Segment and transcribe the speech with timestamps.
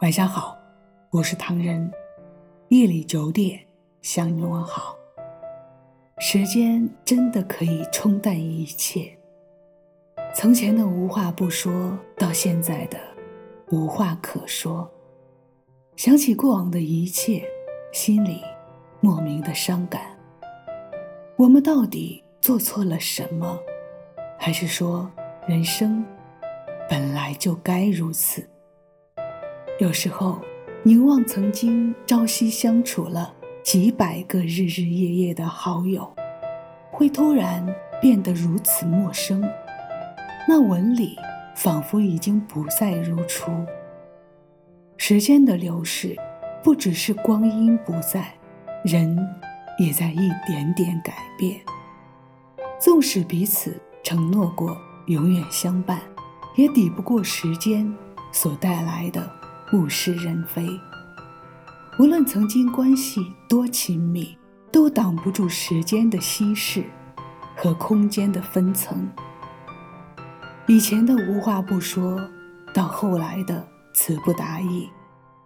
[0.00, 0.56] 晚上好，
[1.10, 1.92] 我是唐人。
[2.68, 3.60] 夜里九点
[4.00, 4.96] 向你问好。
[6.18, 9.14] 时间真的可以冲淡一切。
[10.34, 12.98] 从前的无话不说，到现在的
[13.72, 14.90] 无话可说。
[15.96, 17.44] 想起过往的一切，
[17.92, 18.40] 心里
[19.00, 20.18] 莫名的伤感。
[21.36, 23.58] 我们到底做错了什么？
[24.38, 25.10] 还是说
[25.46, 26.02] 人生
[26.88, 28.48] 本来就该如此？
[29.80, 30.38] 有时候，
[30.82, 33.32] 凝望曾经朝夕相处了
[33.64, 36.06] 几百个日日夜夜的好友，
[36.90, 37.66] 会突然
[37.98, 39.42] 变得如此陌生。
[40.46, 41.16] 那纹理
[41.56, 43.50] 仿佛已经不再如初。
[44.98, 46.14] 时间的流逝，
[46.62, 48.34] 不只是光阴不在，
[48.84, 49.18] 人
[49.78, 51.58] 也在一点点改变。
[52.78, 54.76] 纵使彼此承诺过
[55.06, 55.98] 永远相伴，
[56.54, 57.90] 也抵不过时间
[58.30, 59.39] 所带来的。
[59.72, 60.68] 物是人非，
[61.98, 64.36] 无论曾经关系多亲密，
[64.72, 66.84] 都挡不住时间的稀释
[67.56, 69.08] 和空间的分层。
[70.66, 72.18] 以前的无话不说，
[72.74, 74.88] 到后来的词不达意，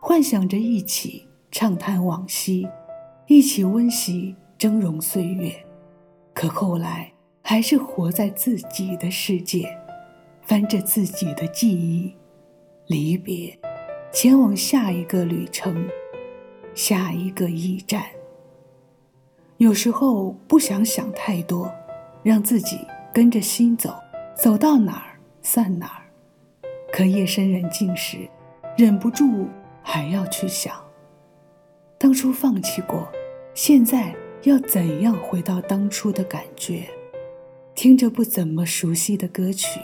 [0.00, 2.66] 幻想着一起畅谈往昔，
[3.26, 5.52] 一起温习峥嵘岁月，
[6.32, 9.68] 可后来还是活在自己的世界，
[10.40, 12.14] 翻着自己的记忆，
[12.86, 13.58] 离别。
[14.16, 15.86] 前往下一个旅程，
[16.72, 18.02] 下一个驿站。
[19.58, 21.70] 有时候不想想太多，
[22.22, 22.78] 让自己
[23.12, 23.94] 跟着心走，
[24.34, 26.02] 走到哪儿算哪儿。
[26.90, 28.26] 可夜深人静时，
[28.74, 29.50] 忍不住
[29.82, 30.74] 还要去想：
[31.98, 33.06] 当初放弃过，
[33.52, 36.88] 现在要怎样回到当初的感觉？
[37.74, 39.78] 听着不怎么熟悉的歌曲，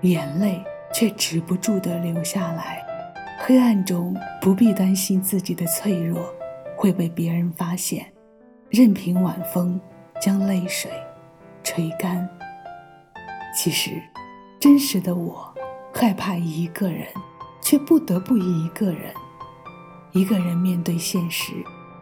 [0.00, 0.58] 眼泪
[0.90, 2.82] 却止不住地流下来。
[3.48, 6.22] 黑暗中不必担心自己的脆弱
[6.76, 8.04] 会被别人发现，
[8.68, 9.80] 任凭晚风
[10.20, 10.90] 将泪水
[11.64, 12.28] 吹干。
[13.56, 14.02] 其实，
[14.60, 15.50] 真实的我
[15.94, 17.06] 害怕一个人，
[17.62, 19.14] 却不得不一个人。
[20.12, 21.54] 一个人面对现实，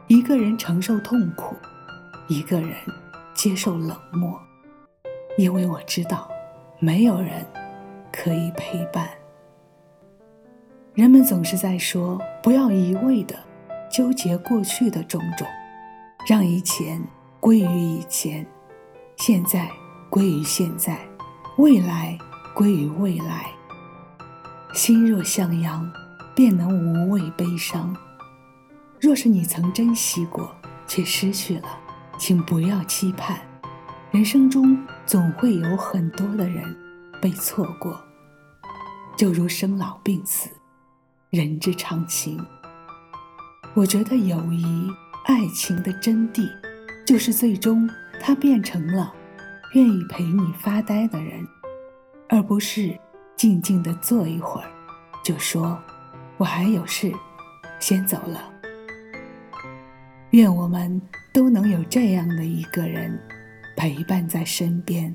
[0.09, 1.55] 一个人承受痛苦，
[2.27, 2.73] 一个人
[3.37, 4.37] 接受冷漠，
[5.39, 6.29] 因为我知道，
[6.81, 7.47] 没有人
[8.13, 9.09] 可以陪伴。
[10.97, 13.39] 人们总是在说，不要一味的
[13.93, 15.47] 纠结过去的种种，
[16.27, 16.99] 让以前
[17.39, 18.47] 归于以前，
[19.19, 19.71] 现在
[20.09, 20.99] 归于现在，
[21.59, 22.19] 未来
[22.55, 23.45] 归于未来。
[24.73, 25.87] 心若向阳，
[26.35, 27.95] 便能无畏悲伤。
[28.99, 30.51] 若是你曾珍惜过，
[30.87, 31.69] 却失去了，
[32.17, 33.39] 请不要期盼。
[34.13, 36.75] 人生中总会有很多的人
[37.21, 38.01] 被错过，
[39.15, 40.49] 就如生老病死。
[41.31, 42.45] 人之常情。
[43.75, 44.91] 我觉得友谊、
[45.27, 46.49] 爱情的真谛，
[47.07, 47.89] 就是最终
[48.21, 49.13] 他变成了
[49.75, 51.47] 愿意陪你发呆的人，
[52.29, 52.99] 而不是
[53.37, 54.69] 静静的坐一会儿，
[55.23, 55.79] 就说
[56.39, 57.13] 我还有事，
[57.79, 58.53] 先走了。
[60.31, 61.01] 愿我们
[61.33, 63.19] 都能有这样的一个人
[63.77, 65.15] 陪伴在身边。